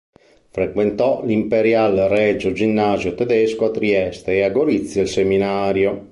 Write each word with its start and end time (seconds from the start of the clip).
Frequentò 0.49 1.23
l'imperial-regio 1.23 2.53
ginnasio 2.53 3.13
tedesco 3.13 3.65
a 3.65 3.69
Trieste 3.69 4.33
e, 4.37 4.41
a 4.41 4.49
Gorizia, 4.49 5.03
il 5.03 5.07
Seminario. 5.07 5.99